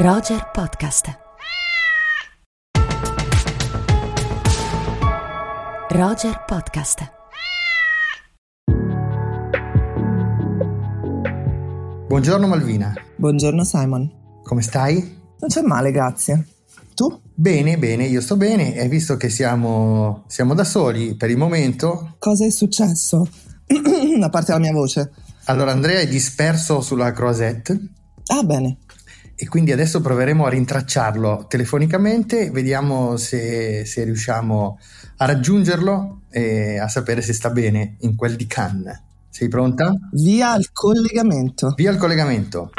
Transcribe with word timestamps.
Roger 0.00 0.50
Podcast. 0.52 1.06
Roger 5.90 6.44
Podcast. 6.46 7.10
Buongiorno 12.06 12.46
Malvina, 12.46 12.92
Buongiorno 13.16 13.64
Simon. 13.64 14.10
come 14.42 14.62
stai? 14.62 15.18
Non 15.38 15.48
c'è 15.48 15.62
male, 15.62 15.90
grazie. 15.92 16.46
Tu? 16.94 17.20
Bene, 17.34 17.78
bene, 17.78 18.04
io 18.06 18.20
sto 18.20 18.36
bene 18.36 18.74
e 18.74 18.88
visto 18.88 19.16
che 19.16 19.28
siamo, 19.28 20.24
siamo 20.26 20.54
da 20.54 20.64
soli 20.64 21.14
per 21.16 21.30
il 21.30 21.36
momento, 21.36 22.14
Cosa 22.18 22.44
è 22.46 22.50
successo? 22.50 23.28
A 24.22 24.28
parte 24.28 24.52
la 24.52 24.58
mia 24.58 24.72
voce. 24.72 25.12
allora 25.44 25.72
Andrea 25.72 26.00
è 26.00 26.08
disperso 26.08 26.80
sulla 26.80 27.12
Croisette 27.12 27.78
Ah, 28.26 28.42
bene. 28.44 28.78
E 29.42 29.48
quindi 29.48 29.72
adesso 29.72 30.02
proveremo 30.02 30.44
a 30.44 30.50
rintracciarlo 30.50 31.46
telefonicamente, 31.48 32.50
vediamo 32.50 33.16
se, 33.16 33.86
se 33.86 34.04
riusciamo 34.04 34.78
a 35.16 35.24
raggiungerlo 35.24 36.24
e 36.28 36.78
a 36.78 36.88
sapere 36.88 37.22
se 37.22 37.32
sta 37.32 37.48
bene 37.48 37.96
in 38.00 38.16
quel 38.16 38.36
di 38.36 38.46
Cannes. 38.46 39.02
Sei 39.30 39.48
pronta? 39.48 39.94
Via 40.12 40.50
al 40.50 40.70
collegamento. 40.72 41.72
Via 41.74 41.90
il 41.90 41.96
collegamento. 41.96 42.70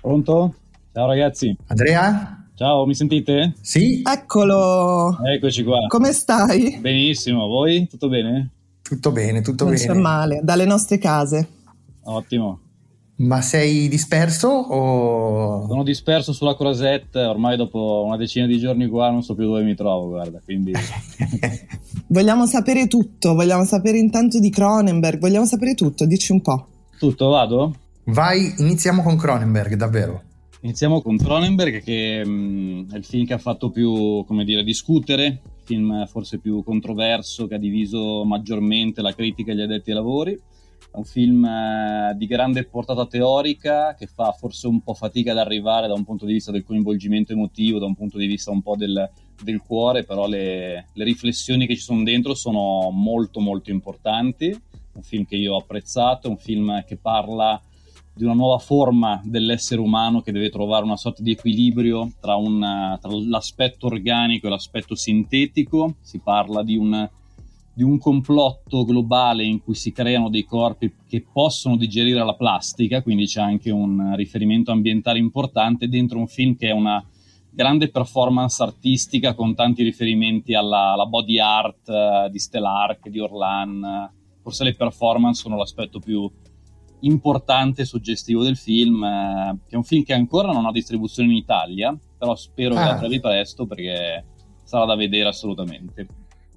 Pronto? 0.00 0.54
Ciao 0.92 1.06
ragazzi, 1.08 1.56
Andrea? 1.66 2.46
ciao, 2.54 2.86
mi 2.86 2.94
sentite? 2.94 3.54
Sì? 3.60 4.02
Eccolo. 4.08 5.18
Eccoci 5.26 5.64
qua. 5.64 5.78
Come 5.88 6.12
stai? 6.12 6.78
Benissimo, 6.80 7.48
voi? 7.48 7.88
Tutto 7.88 8.08
bene? 8.08 8.50
Tutto 8.82 9.10
bene, 9.10 9.40
tutto 9.40 9.64
non 9.64 9.72
bene. 9.74 9.84
c'è 9.84 9.94
male. 9.94 10.40
Dalle 10.44 10.64
nostre 10.64 10.98
case. 10.98 11.60
Ottimo. 12.04 12.60
Ma 13.16 13.40
sei 13.40 13.88
disperso 13.88 14.48
o... 14.48 15.66
Sono 15.68 15.82
disperso 15.84 16.32
sulla 16.32 16.56
Crosette, 16.56 17.20
ormai 17.20 17.56
dopo 17.56 18.02
una 18.04 18.16
decina 18.16 18.46
di 18.46 18.58
giorni 18.58 18.88
qua 18.88 19.10
non 19.10 19.22
so 19.22 19.34
più 19.34 19.44
dove 19.44 19.62
mi 19.62 19.74
trovo, 19.76 20.08
guarda, 20.08 20.40
quindi 20.44 20.72
Vogliamo 22.12 22.46
sapere 22.46 22.88
tutto. 22.88 23.34
Vogliamo 23.34 23.64
sapere 23.64 23.98
intanto 23.98 24.38
di 24.38 24.50
Cronenberg. 24.50 25.18
Vogliamo 25.18 25.46
sapere 25.46 25.74
tutto. 25.74 26.04
Dici 26.04 26.32
un 26.32 26.42
po'. 26.42 26.66
tutto, 26.98 27.28
vado? 27.28 27.74
Vai, 28.04 28.54
iniziamo 28.58 29.02
con 29.02 29.16
Cronenberg, 29.16 29.74
davvero. 29.76 30.22
Iniziamo 30.60 31.00
con 31.00 31.16
Cronenberg 31.16 31.82
che 31.82 32.24
mh, 32.24 32.92
è 32.92 32.96
il 32.96 33.04
film 33.04 33.24
che 33.24 33.32
ha 33.32 33.38
fatto 33.38 33.70
più, 33.70 34.24
come 34.26 34.44
dire, 34.44 34.62
discutere, 34.62 35.24
il 35.24 35.40
film 35.64 36.06
forse 36.06 36.38
più 36.38 36.62
controverso 36.62 37.46
che 37.46 37.54
ha 37.54 37.58
diviso 37.58 38.24
maggiormente 38.24 39.00
la 39.00 39.14
critica 39.14 39.52
e 39.52 39.56
gli 39.56 39.62
addetti 39.62 39.90
ai 39.90 39.96
lavori. 39.96 40.38
È 40.90 40.96
un 40.96 41.04
film 41.04 41.44
eh, 41.44 42.14
di 42.16 42.26
grande 42.26 42.64
portata 42.64 43.06
teorica 43.06 43.94
che 43.94 44.06
fa 44.06 44.32
forse 44.32 44.66
un 44.66 44.82
po' 44.82 44.94
fatica 44.94 45.32
ad 45.32 45.38
arrivare 45.38 45.86
da 45.86 45.94
un 45.94 46.04
punto 46.04 46.26
di 46.26 46.34
vista 46.34 46.50
del 46.50 46.64
coinvolgimento 46.64 47.32
emotivo, 47.32 47.78
da 47.78 47.86
un 47.86 47.94
punto 47.94 48.18
di 48.18 48.26
vista 48.26 48.50
un 48.50 48.62
po' 48.62 48.76
del, 48.76 49.10
del 49.42 49.60
cuore, 49.60 50.04
però 50.04 50.26
le, 50.26 50.88
le 50.92 51.04
riflessioni 51.04 51.66
che 51.66 51.76
ci 51.76 51.82
sono 51.82 52.02
dentro 52.02 52.34
sono 52.34 52.90
molto 52.90 53.40
molto 53.40 53.70
importanti. 53.70 54.54
Un 54.94 55.02
film 55.02 55.24
che 55.24 55.36
io 55.36 55.54
ho 55.54 55.58
apprezzato, 55.58 56.28
un 56.28 56.36
film 56.36 56.84
che 56.84 56.96
parla 56.96 57.60
di 58.14 58.24
una 58.24 58.34
nuova 58.34 58.58
forma 58.58 59.20
dell'essere 59.24 59.80
umano 59.80 60.20
che 60.20 60.32
deve 60.32 60.50
trovare 60.50 60.84
una 60.84 60.98
sorta 60.98 61.22
di 61.22 61.30
equilibrio 61.30 62.12
tra, 62.20 62.36
un, 62.36 62.98
tra 63.00 63.10
l'aspetto 63.10 63.86
organico 63.86 64.46
e 64.46 64.50
l'aspetto 64.50 64.94
sintetico. 64.94 65.94
Si 66.02 66.18
parla 66.18 66.62
di 66.62 66.76
un, 66.76 67.08
di 67.74 67.82
un 67.82 67.98
complotto 67.98 68.84
globale 68.84 69.44
in 69.44 69.62
cui 69.62 69.74
si 69.74 69.92
creano 69.92 70.28
dei 70.28 70.44
corpi 70.44 70.94
che 71.08 71.24
possono 71.32 71.76
digerire 71.76 72.22
la 72.24 72.34
plastica, 72.34 73.02
quindi 73.02 73.24
c'è 73.26 73.40
anche 73.40 73.70
un 73.70 74.14
riferimento 74.14 74.72
ambientale 74.72 75.18
importante 75.18 75.88
dentro 75.88 76.18
un 76.18 76.26
film 76.26 76.54
che 76.56 76.68
è 76.68 76.72
una 76.72 77.02
grande 77.50 77.90
performance 77.90 78.62
artistica 78.62 79.34
con 79.34 79.54
tanti 79.54 79.82
riferimenti 79.82 80.54
alla, 80.54 80.92
alla 80.92 81.06
body 81.06 81.38
art 81.38 81.88
eh, 81.88 82.28
di 82.30 82.38
Stellark, 82.38 83.08
di 83.08 83.20
Orlan. 83.20 84.10
Forse 84.42 84.64
le 84.64 84.74
performance 84.74 85.40
sono 85.40 85.56
l'aspetto 85.56 85.98
più 85.98 86.30
importante 87.00 87.82
e 87.82 87.84
suggestivo 87.84 88.42
del 88.42 88.56
film, 88.56 89.02
eh, 89.02 89.58
che 89.66 89.74
è 89.74 89.76
un 89.76 89.84
film 89.84 90.02
che 90.02 90.14
ancora 90.14 90.52
non 90.52 90.66
ha 90.66 90.72
distribuzione 90.72 91.30
in 91.30 91.36
Italia, 91.36 91.96
però 92.18 92.34
spero 92.34 92.74
che 92.74 92.80
Ah. 92.80 92.96
arrivi 92.98 93.20
presto 93.20 93.66
perché 93.66 94.24
sarà 94.62 94.84
da 94.84 94.94
vedere 94.94 95.28
assolutamente. 95.28 96.06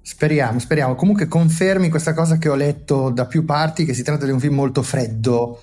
Speriamo, 0.06 0.60
speriamo. 0.60 0.94
Comunque 0.94 1.26
confermi 1.26 1.88
questa 1.88 2.14
cosa 2.14 2.38
che 2.38 2.48
ho 2.48 2.54
letto 2.54 3.10
da 3.10 3.26
più 3.26 3.44
parti, 3.44 3.84
che 3.84 3.92
si 3.92 4.04
tratta 4.04 4.24
di 4.24 4.30
un 4.30 4.38
film 4.38 4.54
molto 4.54 4.80
freddo, 4.80 5.60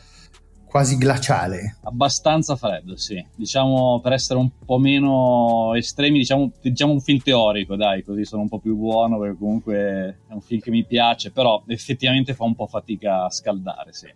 quasi 0.66 0.98
glaciale. 0.98 1.78
Abbastanza 1.84 2.58
freddo, 2.58 2.98
sì. 2.98 3.26
Diciamo 3.38 4.02
per 4.04 4.12
essere 4.12 4.40
un 4.40 4.50
po' 4.66 4.80
meno 4.80 5.74
estremi, 5.76 6.18
diciamo, 6.18 6.52
diciamo 6.62 6.92
un 6.92 7.00
film 7.00 7.20
teorico, 7.20 7.78
dai, 7.78 8.04
così 8.04 8.26
sono 8.26 8.42
un 8.42 8.50
po' 8.50 8.60
più 8.60 8.76
buono 8.76 9.18
perché 9.18 9.38
comunque 9.40 10.18
è 10.28 10.34
un 10.34 10.42
film 10.42 10.60
che 10.60 10.72
mi 10.72 10.84
piace, 10.84 11.32
però 11.32 11.64
effettivamente 11.68 12.34
fa 12.34 12.44
un 12.44 12.54
po' 12.54 12.68
fatica 12.68 13.24
a 13.24 13.30
scaldare, 13.30 13.94
sì. 13.94 14.14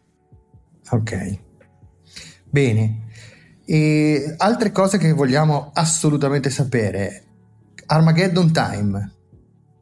Ok. 0.91 1.39
Bene. 2.49 3.05
E 3.63 4.35
altre 4.35 4.71
cose 4.73 4.97
che 4.97 5.13
vogliamo 5.13 5.71
assolutamente 5.73 6.49
sapere. 6.49 7.23
Armageddon 7.85 8.51
Time. 8.51 9.11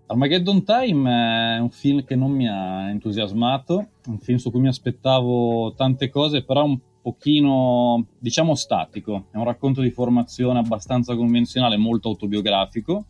Armageddon 0.07 0.63
Time 0.63 1.55
è 1.55 1.59
un 1.59 1.71
film 1.71 2.03
che 2.03 2.15
non 2.15 2.29
mi 2.29 2.47
ha 2.47 2.89
entusiasmato, 2.91 3.87
un 4.05 4.19
film 4.19 4.37
su 4.37 4.51
cui 4.51 4.59
mi 4.59 4.67
aspettavo 4.67 5.73
tante 5.73 6.09
cose, 6.09 6.43
però 6.43 6.63
un 6.63 6.77
pochino, 7.01 8.05
diciamo, 8.19 8.53
statico. 8.53 9.25
È 9.31 9.37
un 9.37 9.45
racconto 9.45 9.81
di 9.81 9.89
formazione 9.89 10.59
abbastanza 10.59 11.15
convenzionale, 11.15 11.77
molto 11.77 12.09
autobiografico, 12.09 13.05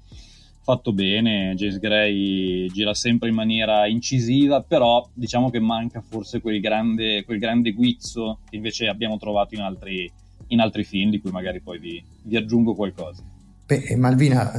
fatto 0.61 0.93
bene. 0.93 1.53
James 1.55 1.79
Gray 1.79 2.67
gira 2.67 2.93
sempre 2.93 3.27
in 3.27 3.35
maniera 3.35 3.87
incisiva, 3.87 4.61
però 4.61 5.05
diciamo 5.13 5.49
che 5.49 5.59
manca 5.59 5.99
forse 5.99 6.39
quel 6.39 6.61
grande, 6.61 7.25
quel 7.25 7.39
grande 7.39 7.73
guizzo 7.73 8.39
che 8.49 8.55
invece 8.55 8.87
abbiamo 8.87 9.17
trovato 9.17 9.53
in 9.53 9.61
altri, 9.61 10.09
in 10.47 10.61
altri 10.61 10.85
film, 10.85 11.09
di 11.09 11.19
cui 11.19 11.31
magari 11.31 11.59
poi 11.59 11.77
vi, 11.77 12.01
vi 12.23 12.37
aggiungo 12.37 12.73
qualcosa. 12.73 13.34
Beh, 13.67 13.95
Malvina, 13.97 14.53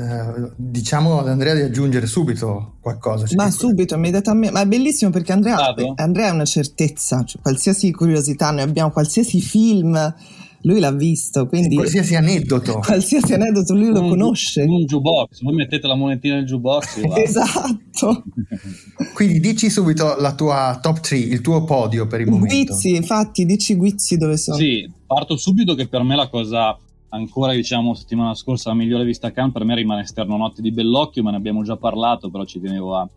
eh, 0.46 0.50
diciamo 0.56 1.20
ad 1.20 1.28
Andrea 1.28 1.54
di 1.54 1.60
aggiungere 1.60 2.06
subito 2.06 2.74
qualcosa. 2.80 3.24
Cioè, 3.24 3.36
Ma 3.36 3.50
subito, 3.52 3.94
immediatamente. 3.94 4.52
Ma 4.52 4.62
è 4.62 4.66
bellissimo 4.66 5.12
perché 5.12 5.30
Andrea? 5.32 5.74
Andrea 5.94 6.28
è 6.28 6.32
una 6.32 6.44
certezza. 6.44 7.22
Cioè, 7.22 7.40
qualsiasi 7.40 7.92
curiosità, 7.92 8.50
noi 8.50 8.62
abbiamo 8.62 8.90
qualsiasi 8.90 9.40
film, 9.40 10.14
lui 10.62 10.80
l'ha 10.80 10.90
visto. 10.90 11.46
Quindi 11.46 11.76
Qualsiasi 11.76 12.16
aneddoto. 12.16 12.80
qualsiasi 12.84 13.32
aneddoto 13.32 13.74
lui 13.74 13.90
lo 13.92 14.00
Un- 14.00 14.08
conosce. 14.08 14.62
Un 14.62 14.84
jukebox, 14.86 15.42
voi 15.42 15.54
mettete 15.54 15.86
la 15.86 15.94
monetina 15.94 16.34
nel 16.34 16.44
jukebox. 16.44 17.00
Esatto. 17.14 18.24
Quindi 19.14 19.38
dici 19.38 19.70
subito 19.70 20.16
la 20.18 20.34
tua 20.34 20.80
top 20.82 20.98
3, 20.98 21.16
il 21.16 21.40
tuo 21.42 21.62
podio 21.62 22.08
per 22.08 22.22
il 22.22 22.28
momento. 22.28 22.72
Guizzi, 22.72 22.96
infatti, 22.96 23.44
dici 23.46 23.76
Guizzi 23.76 24.16
dove 24.16 24.36
sono. 24.36 24.56
Sì, 24.56 24.90
parto 25.06 25.36
subito 25.36 25.76
che 25.76 25.86
per 25.86 26.02
me 26.02 26.16
la 26.16 26.28
cosa 26.28 26.76
ancora 27.10 27.52
diciamo 27.52 27.94
settimana 27.94 28.34
scorsa 28.34 28.70
la 28.70 28.76
migliore 28.76 29.04
vista 29.04 29.30
Cannes 29.30 29.52
per 29.52 29.64
me 29.64 29.74
rimane 29.74 30.02
Esterno 30.02 30.36
Notte 30.36 30.62
di 30.62 30.72
Bellocchio, 30.72 31.22
ma 31.22 31.30
ne 31.30 31.36
abbiamo 31.36 31.62
già 31.62 31.76
parlato, 31.76 32.30
però 32.30 32.44
ci 32.44 32.60
tenevo 32.60 32.96
a 32.96 33.08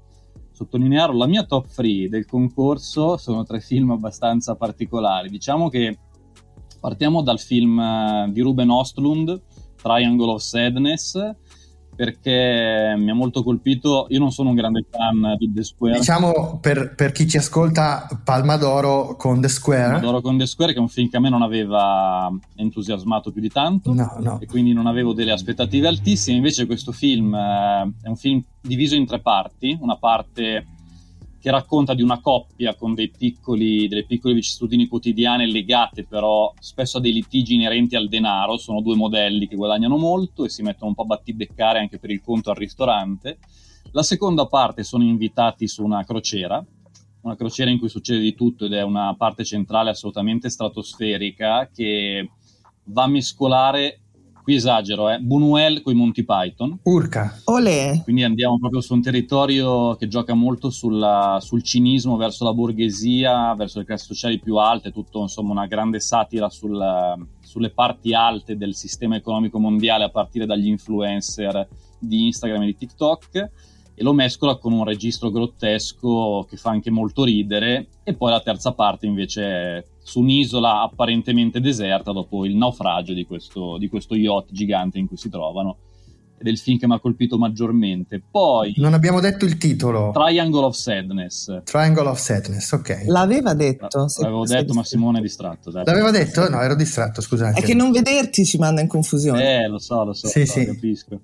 sottolinearlo. 0.51 1.17
La 1.17 1.27
mia 1.27 1.43
top 1.43 1.67
3 1.67 2.09
del 2.09 2.25
concorso 2.25 3.17
sono 3.17 3.43
tre 3.43 3.59
film 3.61 3.91
abbastanza 3.91 4.55
particolari. 4.55 5.29
Diciamo 5.29 5.69
che 5.69 5.97
partiamo 6.79 7.21
dal 7.21 7.39
film 7.39 7.79
eh, 7.79 8.29
di 8.31 8.41
Ruben 8.41 8.69
Ostlund, 8.69 9.41
Triangle 9.81 10.31
of 10.31 10.41
Sadness, 10.41 11.35
perché 11.99 12.95
mi 12.95 13.09
ha 13.09 13.13
molto 13.13 13.43
colpito. 13.43 14.05
Io 14.07 14.19
non 14.19 14.31
sono 14.31 14.51
un 14.51 14.55
grande 14.55 14.85
fan 14.89 15.35
di 15.37 15.51
The 15.51 15.65
Square. 15.65 15.97
Diciamo 15.97 16.57
per, 16.61 16.95
per 16.95 17.11
chi 17.11 17.27
ci 17.27 17.35
ascolta, 17.35 18.07
Palma 18.23 18.55
d'Oro 18.55 19.17
con 19.17 19.41
The 19.41 19.49
Square. 19.49 19.95
Adoro 19.95 20.21
con 20.21 20.37
The 20.37 20.45
Square, 20.45 20.71
che 20.71 20.77
è 20.77 20.81
un 20.81 20.87
film 20.87 21.09
che 21.09 21.17
a 21.17 21.19
me 21.19 21.27
non 21.27 21.41
aveva 21.41 22.31
entusiasmato 22.55 23.33
più 23.33 23.41
di 23.41 23.49
tanto. 23.49 23.93
No, 23.93 24.15
no. 24.21 24.39
E 24.39 24.45
quindi 24.45 24.71
non 24.71 24.87
avevo 24.87 25.11
delle 25.11 25.33
aspettative 25.33 25.89
altissime. 25.89 26.37
Invece, 26.37 26.65
questo 26.67 26.93
film 26.93 27.35
eh, 27.35 27.91
è 28.01 28.07
un 28.07 28.15
film 28.15 28.41
diviso 28.61 28.95
in 28.95 29.05
tre 29.05 29.19
parti. 29.19 29.77
Una 29.81 29.97
parte 29.97 30.65
che 31.39 31.51
racconta 31.51 31.93
di 31.93 32.01
una 32.01 32.19
coppia 32.19 32.75
con 32.75 32.93
piccoli, 32.95 33.87
delle 33.87 34.05
piccole 34.05 34.33
vicissitudini 34.33 34.87
quotidiane 34.87 35.47
legate 35.47 36.03
però 36.03 36.53
spesso 36.59 36.97
a 36.97 37.01
dei 37.01 37.13
litigi 37.13 37.53
inerenti 37.53 37.95
al 37.95 38.09
denaro. 38.09 38.57
Sono 38.57 38.81
due 38.81 38.95
modelli 38.95 39.47
che 39.47 39.55
guadagnano 39.55 39.97
molto 39.97 40.43
e 40.43 40.49
si 40.49 40.61
mettono 40.61 40.89
un 40.89 40.95
po' 40.95 41.03
a 41.03 41.05
battibeccare 41.05 41.79
anche 41.79 41.97
per 41.97 42.11
il 42.11 42.21
conto 42.21 42.49
al 42.49 42.57
ristorante. 42.57 43.39
La 43.91 44.03
seconda 44.03 44.45
parte 44.45 44.83
sono 44.83 45.03
invitati 45.03 45.67
su 45.67 45.83
una 45.83 46.03
crociera, 46.03 46.63
una 47.21 47.35
crociera 47.35 47.71
in 47.71 47.79
cui 47.79 47.89
succede 47.89 48.19
di 48.19 48.35
tutto 48.35 48.65
ed 48.65 48.73
è 48.73 48.83
una 48.83 49.15
parte 49.15 49.43
centrale 49.43 49.89
assolutamente 49.89 50.49
stratosferica 50.49 51.69
che 51.73 52.29
va 52.83 53.03
a 53.03 53.07
mescolare 53.07 54.01
qui 54.43 54.55
esagero, 54.55 55.09
eh, 55.09 55.19
Buñuel 55.19 55.81
con 55.81 55.93
i 55.93 55.95
Monty 55.95 56.23
Python. 56.23 56.79
Urca. 56.83 57.39
Olè. 57.45 58.01
Quindi 58.03 58.23
andiamo 58.23 58.57
proprio 58.57 58.81
su 58.81 58.93
un 58.93 59.01
territorio 59.01 59.95
che 59.95 60.07
gioca 60.07 60.33
molto 60.33 60.69
sulla, 60.69 61.37
sul 61.41 61.63
cinismo 61.63 62.17
verso 62.17 62.43
la 62.43 62.53
borghesia, 62.53 63.53
verso 63.55 63.79
le 63.79 63.85
classi 63.85 64.05
sociali 64.05 64.39
più 64.39 64.55
alte, 64.55 64.91
tutto 64.91 65.21
insomma 65.21 65.51
una 65.51 65.67
grande 65.67 65.99
satira 65.99 66.49
sul, 66.49 66.79
sulle 67.39 67.69
parti 67.69 68.13
alte 68.13 68.57
del 68.57 68.75
sistema 68.75 69.15
economico 69.15 69.59
mondiale 69.59 70.03
a 70.03 70.09
partire 70.09 70.45
dagli 70.45 70.67
influencer 70.67 71.67
di 71.97 72.25
Instagram 72.27 72.61
e 72.61 72.65
di 72.65 72.77
TikTok 72.77 73.49
e 73.99 74.03
lo 74.03 74.13
mescola 74.13 74.55
con 74.55 74.71
un 74.71 74.85
registro 74.85 75.29
grottesco 75.29 76.45
che 76.49 76.55
fa 76.55 76.69
anche 76.69 76.89
molto 76.89 77.25
ridere 77.25 77.87
e 78.03 78.13
poi 78.13 78.31
la 78.31 78.39
terza 78.39 78.71
parte 78.71 79.05
invece 79.05 79.43
è 79.43 79.83
su 80.01 80.21
un'isola 80.21 80.83
apparentemente 80.83 81.59
deserta 81.59 82.13
dopo 82.13 82.45
il 82.45 82.55
naufragio 82.55 83.13
di 83.13 83.25
questo, 83.25 83.77
di 83.77 83.89
questo 83.89 84.15
yacht 84.15 84.53
gigante 84.53 84.99
in 84.99 85.07
cui 85.07 85.17
si 85.17 85.27
trovano 85.27 85.79
ed 86.37 86.47
è 86.47 86.49
il 86.49 86.57
film 86.57 86.77
che 86.77 86.87
mi 86.87 86.93
ha 86.93 86.99
colpito 87.01 87.37
maggiormente. 87.37 88.21
Poi 88.31 88.73
non 88.77 88.93
abbiamo 88.93 89.19
detto 89.19 89.43
il 89.43 89.57
titolo. 89.57 90.11
Triangle 90.13 90.63
of 90.63 90.73
Sadness. 90.73 91.63
Triangle 91.65 92.07
of 92.07 92.17
Sadness, 92.17 92.71
ok. 92.71 93.03
L'aveva 93.07 93.53
detto. 93.53 94.07
L'avevo 94.19 94.45
detto, 94.45 94.73
ma 94.73 94.85
Simone 94.85 95.19
è 95.19 95.21
distratto. 95.21 95.69
Dai. 95.69 95.83
L'aveva 95.83 96.11
detto? 96.11 96.47
No, 96.47 96.61
ero 96.61 96.75
distratto, 96.75 97.19
scusate. 97.19 97.59
È 97.59 97.61
che 97.61 97.73
non 97.73 97.91
vederti 97.91 98.45
ci 98.45 98.57
manda 98.57 98.79
in 98.79 98.87
confusione. 98.87 99.63
Eh, 99.63 99.67
lo 99.67 99.79
so, 99.79 100.05
lo 100.05 100.13
so, 100.13 100.27
sì, 100.27 100.39
lo 100.39 100.45
so 100.45 100.59
sì. 100.59 100.65
capisco. 100.65 101.19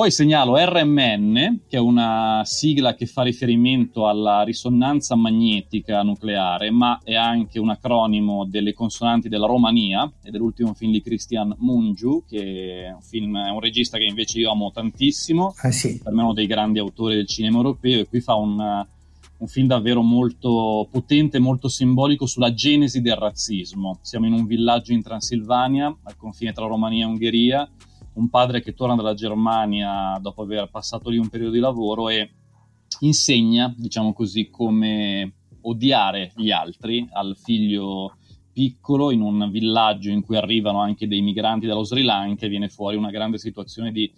Poi 0.00 0.10
segnalo 0.10 0.56
RMN, 0.56 1.64
che 1.68 1.76
è 1.76 1.78
una 1.78 2.40
sigla 2.46 2.94
che 2.94 3.04
fa 3.04 3.20
riferimento 3.20 4.08
alla 4.08 4.40
risonanza 4.40 5.14
magnetica 5.14 6.00
nucleare, 6.00 6.70
ma 6.70 7.00
è 7.04 7.14
anche 7.14 7.58
un 7.58 7.68
acronimo 7.68 8.46
delle 8.46 8.72
consonanti 8.72 9.28
della 9.28 9.46
Romania 9.46 10.10
e 10.22 10.30
dell'ultimo 10.30 10.72
film 10.72 10.92
di 10.92 11.02
Christian 11.02 11.54
Mungiu, 11.58 12.24
che 12.26 12.86
è 12.86 12.92
un, 12.94 13.02
film, 13.02 13.36
è 13.44 13.50
un 13.50 13.60
regista 13.60 13.98
che 13.98 14.04
invece 14.04 14.38
io 14.38 14.50
amo 14.52 14.70
tantissimo, 14.72 15.54
Eh 15.62 15.70
sì. 15.70 16.00
per 16.02 16.14
me 16.14 16.20
è 16.20 16.24
uno 16.24 16.32
dei 16.32 16.46
grandi 16.46 16.78
autori 16.78 17.16
del 17.16 17.26
cinema 17.26 17.58
europeo 17.58 18.00
e 18.00 18.08
qui 18.08 18.20
fa 18.22 18.36
un, 18.36 18.56
un 18.58 19.46
film 19.48 19.66
davvero 19.66 20.00
molto 20.00 20.88
potente, 20.90 21.38
molto 21.38 21.68
simbolico 21.68 22.24
sulla 22.24 22.54
genesi 22.54 23.02
del 23.02 23.16
razzismo. 23.16 23.98
Siamo 24.00 24.24
in 24.24 24.32
un 24.32 24.46
villaggio 24.46 24.94
in 24.94 25.02
Transilvania, 25.02 25.94
al 26.04 26.16
confine 26.16 26.54
tra 26.54 26.64
Romania 26.64 27.04
e 27.04 27.08
Ungheria, 27.08 27.70
un 28.14 28.28
padre 28.28 28.60
che 28.60 28.74
torna 28.74 28.96
dalla 28.96 29.14
Germania 29.14 30.18
dopo 30.20 30.42
aver 30.42 30.68
passato 30.70 31.10
lì 31.10 31.18
un 31.18 31.28
periodo 31.28 31.52
di 31.52 31.60
lavoro 31.60 32.08
e 32.08 32.30
insegna, 33.00 33.72
diciamo 33.76 34.12
così, 34.12 34.50
come 34.50 35.34
odiare 35.62 36.32
gli 36.36 36.50
altri 36.50 37.06
al 37.12 37.36
figlio 37.36 38.16
piccolo 38.52 39.10
in 39.10 39.20
un 39.20 39.48
villaggio 39.50 40.10
in 40.10 40.22
cui 40.22 40.36
arrivano 40.36 40.80
anche 40.80 41.06
dei 41.06 41.20
migranti 41.20 41.66
dallo 41.66 41.84
Sri 41.84 42.02
Lanka 42.02 42.46
e 42.46 42.48
viene 42.48 42.68
fuori 42.68 42.96
una 42.96 43.10
grande 43.10 43.38
situazione 43.38 43.92
di, 43.92 44.10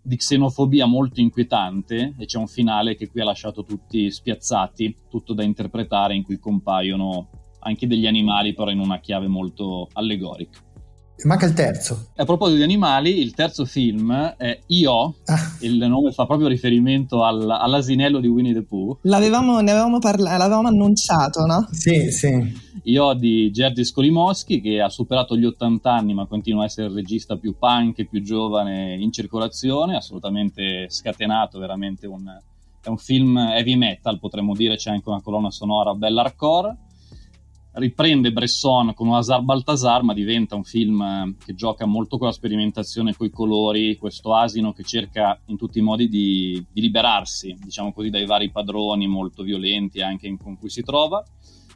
di 0.00 0.16
xenofobia 0.16 0.86
molto 0.86 1.20
inquietante 1.20 2.14
e 2.16 2.24
c'è 2.24 2.38
un 2.38 2.46
finale 2.46 2.94
che 2.94 3.10
qui 3.10 3.20
ha 3.20 3.24
lasciato 3.24 3.64
tutti 3.64 4.10
spiazzati, 4.10 4.96
tutto 5.10 5.34
da 5.34 5.42
interpretare 5.42 6.14
in 6.14 6.22
cui 6.22 6.38
compaiono 6.38 7.28
anche 7.60 7.86
degli 7.86 8.06
animali 8.06 8.54
però 8.54 8.70
in 8.70 8.80
una 8.80 9.00
chiave 9.00 9.26
molto 9.26 9.88
allegorica. 9.92 10.71
Manca 11.24 11.46
il 11.46 11.52
terzo. 11.52 12.08
A 12.16 12.24
proposito 12.24 12.56
di 12.58 12.62
animali, 12.64 13.20
il 13.20 13.34
terzo 13.34 13.64
film 13.64 14.12
è 14.36 14.58
Io, 14.66 15.14
Ah, 15.26 15.56
il 15.60 15.76
nome 15.76 16.10
fa 16.12 16.26
proprio 16.26 16.48
riferimento 16.48 17.22
al- 17.22 17.48
all'asinello 17.48 18.18
di 18.18 18.26
Winnie 18.26 18.52
the 18.52 18.62
Pooh. 18.62 18.98
L'avevamo, 19.02 19.60
ne 19.60 19.70
avevamo 19.70 19.98
parlato, 19.98 20.38
l'avevamo 20.38 20.68
annunciato, 20.68 21.44
no? 21.46 21.68
sì, 21.70 22.10
sì. 22.10 22.70
Io 22.84 23.12
di 23.14 23.50
Gerdy 23.52 23.84
Skolimowski 23.84 24.60
che 24.60 24.80
ha 24.80 24.88
superato 24.88 25.36
gli 25.36 25.44
80 25.44 25.92
anni 25.92 26.14
ma 26.14 26.26
continua 26.26 26.62
a 26.62 26.64
essere 26.64 26.88
il 26.88 26.94
regista 26.94 27.36
più 27.36 27.54
punk 27.56 28.00
e 28.00 28.06
più 28.06 28.20
giovane 28.22 28.96
in 28.98 29.12
circolazione, 29.12 29.96
assolutamente 29.96 30.86
scatenato, 30.88 31.60
veramente 31.60 32.08
un, 32.08 32.24
è 32.82 32.88
un 32.88 32.98
film 32.98 33.36
heavy 33.36 33.76
metal, 33.76 34.18
potremmo 34.18 34.54
dire, 34.56 34.74
c'è 34.76 34.90
anche 34.90 35.08
una 35.08 35.20
colonna 35.22 35.50
sonora 35.52 35.94
bella 35.94 36.22
hardcore. 36.22 36.76
Riprende 37.74 38.32
Bresson 38.32 38.92
con 38.94 39.12
Asar 39.14 39.42
Baltasar, 39.42 40.02
ma 40.02 40.12
diventa 40.12 40.54
un 40.54 40.64
film 40.64 41.00
eh, 41.00 41.34
che 41.42 41.54
gioca 41.54 41.86
molto 41.86 42.18
con 42.18 42.26
la 42.26 42.32
sperimentazione, 42.32 43.14
con 43.16 43.26
i 43.26 43.30
colori, 43.30 43.96
questo 43.96 44.34
asino 44.34 44.72
che 44.72 44.82
cerca 44.82 45.40
in 45.46 45.56
tutti 45.56 45.78
i 45.78 45.82
modi 45.82 46.08
di, 46.08 46.62
di 46.70 46.80
liberarsi, 46.82 47.56
diciamo 47.58 47.92
così, 47.92 48.10
dai 48.10 48.26
vari 48.26 48.50
padroni 48.50 49.06
molto 49.06 49.42
violenti 49.42 50.02
anche 50.02 50.26
in- 50.26 50.36
con 50.36 50.58
cui 50.58 50.68
si 50.68 50.82
trova 50.82 51.24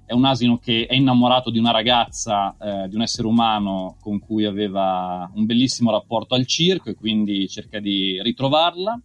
è 0.07 0.13
un 0.13 0.25
asino 0.25 0.59
che 0.59 0.87
è 0.87 0.95
innamorato 0.95 1.51
di 1.51 1.59
una 1.59 1.73
ragazza, 1.73 2.55
eh, 2.61 2.89
di 2.89 2.95
un 2.95 3.03
essere 3.03 3.27
umano 3.27 3.97
con 4.01 4.21
cui 4.21 4.45
aveva 4.45 5.29
un 5.35 5.45
bellissimo 5.47 5.91
rapporto 5.91 6.37
al 6.37 6.47
circo 6.47 6.91
e 6.91 6.95
quindi 6.95 7.49
cerca 7.49 7.81
di 7.81 8.23
ritrovarla. 8.23 9.01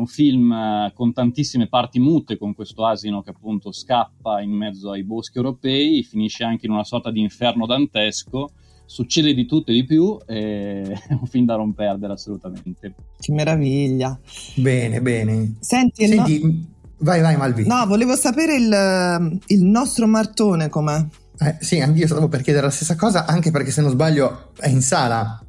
Un 0.00 0.06
film 0.06 0.50
eh, 0.50 0.92
con 0.94 1.12
tantissime 1.12 1.68
parti 1.68 2.00
mute, 2.00 2.38
con 2.38 2.54
questo 2.54 2.86
asino 2.86 3.22
che 3.22 3.30
appunto 3.30 3.70
scappa 3.70 4.40
in 4.40 4.50
mezzo 4.50 4.90
ai 4.92 5.04
boschi 5.04 5.36
europei, 5.36 6.02
finisce 6.02 6.42
anche 6.42 6.64
in 6.64 6.72
una 6.72 6.84
sorta 6.84 7.10
di 7.10 7.20
inferno 7.20 7.66
dantesco. 7.66 8.50
Succede 8.86 9.34
di 9.34 9.44
tutto 9.44 9.70
e 9.70 9.74
di 9.74 9.84
più, 9.84 10.18
è 10.24 10.90
un 11.10 11.26
film 11.26 11.44
da 11.44 11.56
non 11.56 11.74
perdere 11.74 12.14
assolutamente. 12.14 12.94
Che 13.18 13.32
meraviglia. 13.32 14.18
Bene, 14.56 15.02
bene. 15.02 15.56
Senti, 15.60 16.04
il 16.04 16.14
no- 16.14 16.26
Senti, 16.26 16.66
vai, 16.96 17.20
vai 17.20 17.36
Malvi. 17.36 17.66
no, 17.66 17.84
volevo 17.86 18.16
sapere 18.16 18.56
il, 18.56 19.38
il 19.48 19.62
nostro 19.64 20.06
Martone 20.06 20.70
com'è. 20.70 21.06
Eh, 21.40 21.56
sì, 21.60 21.78
anch'io 21.78 22.06
stavo 22.06 22.28
per 22.28 22.40
chiedere 22.40 22.64
la 22.64 22.72
stessa 22.72 22.96
cosa, 22.96 23.26
anche 23.26 23.50
perché 23.50 23.70
se 23.70 23.82
non 23.82 23.90
sbaglio 23.90 24.52
è 24.58 24.68
in 24.68 24.80
sala 24.80 25.44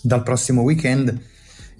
dal 0.00 0.22
prossimo 0.22 0.62
weekend 0.62 1.30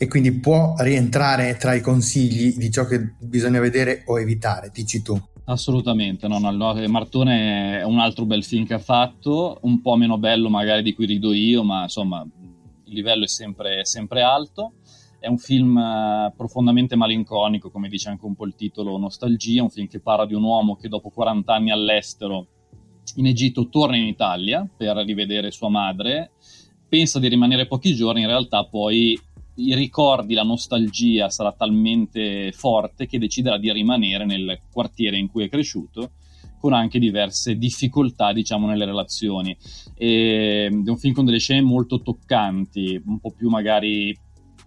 e 0.03 0.09
quindi 0.09 0.33
può 0.33 0.75
rientrare 0.79 1.57
tra 1.57 1.75
i 1.75 1.81
consigli 1.81 2.57
di 2.57 2.73
ciò 2.73 2.87
che 2.87 3.15
bisogna 3.21 3.61
vedere 3.61 4.03
o 4.07 4.19
evitare, 4.19 4.73
dici 4.75 5.01
tu. 5.01 5.17
Assolutamente, 5.45 6.27
no, 6.27 6.41
no, 6.41 6.51
no, 6.51 6.75
Martone 6.89 7.79
è 7.79 7.85
un 7.85 8.01
altro 8.01 8.25
bel 8.25 8.43
film 8.43 8.67
che 8.67 8.75
ha 8.75 8.81
fatto, 8.81 9.61
un 9.63 9.81
po' 9.81 9.95
meno 9.95 10.19
bello 10.19 10.49
magari 10.49 10.83
di 10.83 10.93
cui 10.93 11.07
rido 11.07 11.33
io, 11.33 11.63
ma 11.63 11.83
insomma 11.83 12.21
il 12.21 12.93
livello 12.93 13.23
è 13.23 13.29
sempre, 13.29 13.85
sempre 13.85 14.23
alto. 14.23 14.73
È 15.21 15.29
un 15.29 15.39
film 15.39 15.79
eh, 15.79 16.33
profondamente 16.37 16.97
malinconico, 16.97 17.71
come 17.71 17.89
dice 17.89 18.09
anche 18.09 18.27
un 18.27 18.35
po' 18.35 18.47
il 18.47 18.57
titolo 18.57 18.99
Nostalgia, 18.99 19.63
un 19.63 19.71
film 19.71 19.87
che 19.87 20.01
parla 20.01 20.27
di 20.27 20.35
un 20.35 20.43
uomo 20.43 20.75
che 20.75 20.89
dopo 20.89 21.11
40 21.11 21.55
anni 21.55 21.71
all'estero 21.71 22.49
in 23.17 23.27
Egitto 23.27 23.69
torna 23.69 23.97
in 23.97 24.07
Italia 24.07 24.69
per 24.77 24.97
rivedere 24.97 25.53
sua 25.53 25.69
madre, 25.69 26.33
pensa 26.89 27.21
di 27.21 27.29
rimanere 27.29 27.69
pochi 27.69 27.95
giorni, 27.95 28.23
in 28.23 28.27
realtà 28.27 28.65
poi 28.65 29.17
i 29.57 29.75
ricordi, 29.75 30.35
la 30.35 30.43
nostalgia 30.43 31.29
sarà 31.29 31.53
talmente 31.53 32.53
forte 32.53 33.07
che 33.07 33.19
deciderà 33.19 33.59
di 33.59 33.71
rimanere 33.73 34.25
nel 34.25 34.61
quartiere 34.73 35.19
in 35.19 35.31
cui 35.31 35.45
è 35.45 35.49
cresciuto 35.49 36.13
con 36.59 36.73
anche 36.73 37.01
diverse 37.01 37.57
difficoltà 37.57 38.32
diciamo 38.32 38.67
nelle 38.67 38.85
relazioni. 38.85 39.56
E, 39.94 40.67
è 40.67 40.89
un 40.89 40.97
film 40.97 41.13
con 41.13 41.25
delle 41.25 41.39
scene 41.39 41.61
molto 41.61 42.01
toccanti 42.01 43.03
un 43.05 43.19
po' 43.19 43.32
più 43.32 43.49
magari 43.49 44.17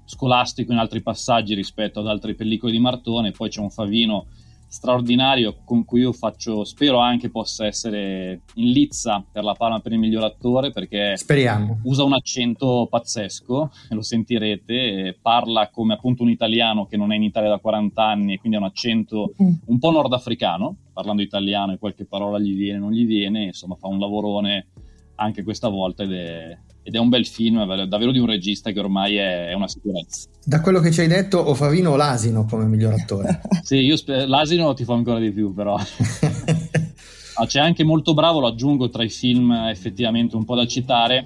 scolastico 0.04 0.72
in 0.72 0.77
altri 0.77 1.01
passaggi 1.01 1.56
rispetto 1.56 2.01
ad 2.01 2.08
altre 2.08 2.36
pellicole 2.36 2.72
di 2.72 2.80
Martone. 2.80 3.32
Poi 3.32 3.50
c'è 3.50 3.62
un 3.62 3.70
Favino 3.70 4.27
straordinario 4.75 5.55
con 5.63 5.86
cui 5.86 6.01
io 6.01 6.12
faccio 6.12 6.65
spero 6.65 6.98
anche 6.98 7.29
possa 7.29 7.65
essere 7.65 8.41
in 8.55 8.72
lizza 8.72 9.24
per 9.32 9.44
la 9.46 9.53
Palma 9.53 9.79
per 9.79 9.94
il 9.94 10.00
miglior 10.00 10.25
attore 10.25 10.72
perché 10.72 11.15
Speriamo. 11.15 11.79
usa 11.84 12.03
un 12.03 12.12
accento 12.12 12.86
pazzesco, 12.89 13.72
lo 13.89 14.01
sentirete, 14.01 15.17
parla 15.22 15.70
come 15.70 15.94
appunto 15.94 16.24
un 16.24 16.29
italiano 16.29 16.86
che 16.88 16.98
non 16.98 17.13
è 17.13 17.15
in 17.15 17.24
Italia 17.24 17.50
da 17.50 17.60
40 17.60 18.03
anni 18.05 18.34
e 18.34 18.38
quindi 18.39 18.58
ha 18.58 18.62
un 18.62 18.65
accento 18.67 19.34
Mm. 19.41 19.53
un 19.65 19.79
po' 19.79 19.91
nordafricano, 19.91 20.75
parlando 20.94 21.22
italiano 21.22 21.74
e 21.74 21.77
qualche 21.77 22.05
parola 22.05 22.38
gli 22.39 22.53
viene, 22.55 22.79
non 22.79 22.91
gli 22.91 23.05
viene, 23.05 23.46
insomma 23.46 23.75
fa 23.75 23.88
un 23.88 24.00
lavorone 24.00 24.67
anche 25.15 25.44
questa 25.44 25.67
volta 25.70 26.03
ed 26.03 26.12
è, 26.13 26.58
ed 26.88 26.94
è 26.94 27.00
un 27.00 27.10
bel 27.10 27.25
film, 27.25 27.65
davvero 27.88 28.12
di 28.12 28.20
un 28.20 28.27
regista 28.27 28.70
che 28.70 28.80
ormai 28.80 29.15
è, 29.15 29.48
è 29.48 29.54
una 29.54 29.68
sicurezza. 29.68 30.27
Da 30.44 30.62
quello 30.62 30.80
che 30.80 30.92
ci 30.92 31.00
hai 31.00 31.08
detto, 31.08 31.39
o 31.39 31.56
Favino 31.56 31.89
o 31.89 31.96
L'Asino 31.96 32.46
come 32.46 32.65
miglior 32.65 32.94
attore. 32.94 33.42
Sì, 33.65 33.77
io 33.77 33.98
spe- 33.98 34.27
l'asino 34.27 34.75
ti 34.75 34.84
fa 34.84 34.94
ancora 34.94 35.18
di 35.18 35.32
più 35.32 35.51
però. 35.51 35.75
Ah, 37.38 37.48
c'è 37.48 37.60
anche 37.60 37.84
molto 37.84 38.13
bravo, 38.13 38.39
lo 38.39 38.48
aggiungo 38.48 38.89
tra 38.89 39.04
i 39.04 39.10
film 39.10 39.51
effettivamente 39.51 40.38
un 40.38 40.46
po' 40.46 40.56
da 40.56 40.65
citare. 40.65 41.25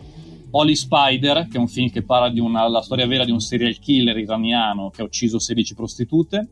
Holy 0.49 0.75
Spider, 0.75 1.47
che 1.47 1.57
è 1.57 1.59
un 1.59 1.67
film 1.67 1.91
che 1.91 2.01
parla 2.01 2.31
di 2.31 2.39
una, 2.39 2.67
la 2.67 2.81
storia 2.81 3.05
vera 3.05 3.25
di 3.25 3.31
un 3.31 3.39
serial 3.39 3.77
killer 3.77 4.17
iraniano 4.17 4.89
che 4.89 5.01
ha 5.01 5.05
ucciso 5.05 5.37
16 5.37 5.75
prostitute, 5.75 6.47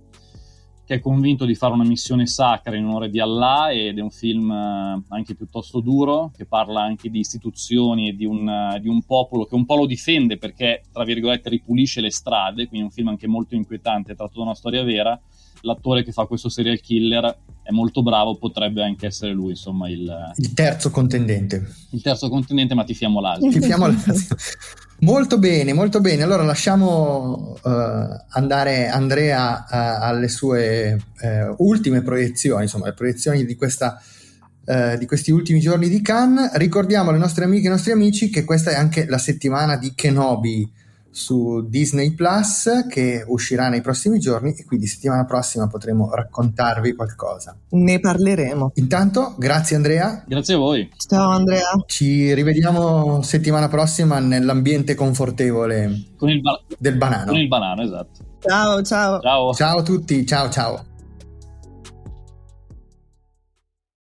che 0.88 0.94
è 0.96 1.00
convinto 1.02 1.44
di 1.44 1.54
fare 1.54 1.74
una 1.74 1.84
missione 1.84 2.28
sacra 2.28 2.78
in 2.78 2.86
onore 2.86 3.10
di 3.10 3.20
Allah 3.20 3.72
ed 3.74 3.98
è 3.98 4.02
un 4.02 4.10
film 4.10 4.50
eh, 4.50 5.04
anche 5.10 5.36
piuttosto 5.36 5.82
duro, 5.82 6.32
che 6.34 6.46
parla 6.46 6.82
anche 6.82 7.10
di 7.10 7.20
istituzioni 7.20 8.08
e 8.08 8.16
di 8.16 8.24
un, 8.24 8.48
eh, 8.48 8.80
di 8.80 8.88
un 8.88 9.04
popolo 9.04 9.46
che 9.46 9.56
un 9.56 9.66
po' 9.66 9.76
lo 9.76 9.86
difende 9.86 10.38
perché, 10.38 10.84
tra 10.94 11.04
virgolette, 11.04 11.50
ripulisce 11.50 12.00
le 12.00 12.10
strade, 12.10 12.68
quindi 12.68 12.80
è 12.80 12.84
un 12.84 12.92
film 12.92 13.10
anche 13.10 13.28
molto 13.28 13.54
inquietante, 13.54 14.16
tratto 14.16 14.38
da 14.38 14.46
una 14.46 14.56
storia 14.56 14.82
vera. 14.84 15.20
L'attore 15.62 16.06
che 16.06 16.14
fa 16.14 16.26
questo 16.26 16.48
serial 16.48 16.80
killer 16.80 17.38
è 17.64 17.72
molto 17.72 18.02
bravo, 18.02 18.38
potrebbe 18.38 18.82
anche 18.82 19.08
essere 19.08 19.34
lui, 19.34 19.50
insomma, 19.50 19.90
il, 19.90 20.32
Il 20.38 20.54
terzo 20.54 20.90
contendente. 20.90 21.68
il 21.90 22.02
terzo 22.02 22.30
continente, 22.30 22.76
ma 22.76 22.86
tifiamo 22.86 23.20
l'altro. 23.20 23.50
Tifiamo 23.50 23.88
l'Asino. 23.88 24.16
Molto 25.00 25.38
bene, 25.38 25.74
molto 25.74 26.02
bene. 26.02 26.24
Allora 26.24 26.42
lasciamo 26.42 27.56
uh, 27.62 27.70
andare 28.30 28.88
Andrea 28.88 29.60
uh, 29.60 29.66
alle 29.70 30.28
sue 30.28 30.98
uh, 31.22 31.54
ultime 31.60 32.02
proiezioni, 32.02 32.64
insomma, 32.64 32.88
le 32.88 32.94
proiezioni 32.94 33.46
di, 33.46 33.56
questa, 33.56 34.02
di 34.98 35.06
questi 35.06 35.32
ultimi 35.32 35.60
giorni 35.60 35.88
di 35.88 36.02
Cannes. 36.02 36.54
Ricordiamo 36.54 37.10
alle 37.10 37.20
nostre 37.20 37.46
amiche 37.46 37.68
e 37.68 37.70
nostri 37.70 37.92
amici 37.92 38.30
che 38.30 38.44
questa 38.44 38.72
è 38.72 38.76
anche 38.76 39.06
la 39.08 39.20
settimana 39.20 39.78
di 39.78 39.94
Kenobi 39.94 40.70
su 41.12 41.66
Disney 41.68 42.14
Plus 42.14 42.86
che 42.90 43.24
uscirà 43.28 43.70
nei 43.70 43.82
prossimi 43.82 44.20
giorni 44.20 44.54
e 44.56 44.66
quindi 44.66 44.88
settimana 44.88 45.26
prossima 45.26 45.68
potremo 45.68 46.14
raccontarvi 46.14 46.96
qualcosa. 46.96 47.58
Ne 47.70 48.00
parleremo. 48.00 48.72
Intanto, 48.76 49.36
grazie 49.38 49.76
Andrea. 49.76 50.24
Grazie 50.28 50.56
a 50.56 50.58
voi. 50.58 50.90
Ciao 50.98 51.30
Andrea. 51.30 51.72
Ci 51.86 52.34
rivediamo 52.34 53.22
settimana 53.22 53.68
prossima 53.68 54.20
nell'ambiente 54.20 54.96
confortevole 54.96 56.06
con 56.18 56.30
il 56.30 56.42
ba- 56.42 56.62
del 56.78 56.98
banano. 56.98 57.32
Con 57.32 57.40
il 57.40 57.48
banano, 57.48 57.82
esatto. 57.82 58.26
Ciao, 58.40 58.82
ciao. 58.82 59.20
Ciao. 59.20 59.54
Ciao 59.54 59.78
a 59.80 59.84
tutti, 59.84 60.26
ciao 60.26 60.50
ciao. 60.50 60.96